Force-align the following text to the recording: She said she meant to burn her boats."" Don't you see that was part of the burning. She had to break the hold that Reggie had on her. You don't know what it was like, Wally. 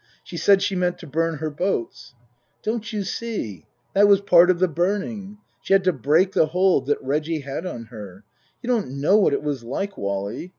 She 0.23 0.35
said 0.35 0.63
she 0.63 0.75
meant 0.75 0.97
to 0.97 1.05
burn 1.05 1.35
her 1.35 1.51
boats."" 1.51 2.15
Don't 2.63 2.91
you 2.91 3.03
see 3.03 3.67
that 3.93 4.07
was 4.07 4.19
part 4.19 4.49
of 4.49 4.57
the 4.57 4.67
burning. 4.67 5.37
She 5.61 5.73
had 5.73 5.83
to 5.83 5.93
break 5.93 6.31
the 6.31 6.47
hold 6.47 6.87
that 6.87 7.03
Reggie 7.03 7.41
had 7.41 7.67
on 7.67 7.83
her. 7.93 8.23
You 8.63 8.67
don't 8.67 8.99
know 8.99 9.17
what 9.17 9.33
it 9.33 9.43
was 9.43 9.63
like, 9.63 9.99
Wally. 9.99 10.49